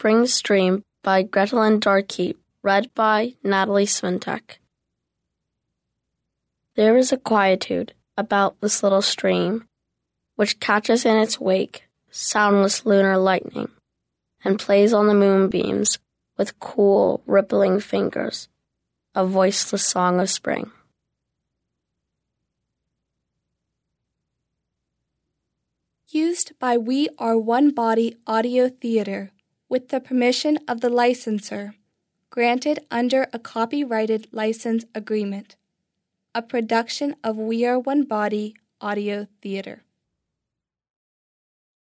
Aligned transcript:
Spring 0.00 0.26
Stream 0.26 0.82
by 1.02 1.22
Grettelyn 1.22 1.78
Darkey, 1.78 2.34
read 2.62 2.88
by 2.94 3.34
Nataly 3.44 3.84
Smyntek. 3.84 4.56
There 6.74 6.96
is 6.96 7.12
a 7.12 7.18
quietude 7.18 7.92
about 8.16 8.58
this 8.62 8.82
little 8.82 9.02
stream, 9.02 9.68
which 10.36 10.58
catches 10.58 11.04
in 11.04 11.18
its 11.18 11.38
wake 11.38 11.82
soundless 12.10 12.86
lunar 12.86 13.18
lightning 13.18 13.68
and 14.42 14.58
plays 14.58 14.94
on 14.94 15.06
the 15.06 15.12
moonbeams 15.12 15.98
with 16.38 16.58
cool, 16.60 17.22
rippling 17.26 17.78
fingers, 17.78 18.48
a 19.14 19.26
voiceless 19.26 19.84
song 19.84 20.18
of 20.18 20.30
spring. 20.30 20.70
Used 26.08 26.58
by 26.58 26.78
We 26.78 27.10
Are 27.18 27.36
One 27.36 27.70
Body 27.72 28.16
Audio 28.26 28.70
Theater 28.70 29.32
with 29.70 29.88
the 29.88 30.00
permission 30.00 30.58
of 30.68 30.80
the 30.80 30.90
licensor, 30.90 31.74
granted 32.28 32.80
under 32.90 33.28
a 33.32 33.38
copyrighted 33.38 34.26
license 34.32 34.84
agreement. 34.94 35.56
A 36.34 36.42
production 36.42 37.14
of 37.24 37.38
We 37.38 37.64
Are 37.64 37.78
One 37.78 38.02
Body 38.02 38.56
Audio 38.80 39.28
Theater. 39.40 39.84